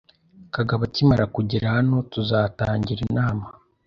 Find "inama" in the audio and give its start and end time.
3.09-3.45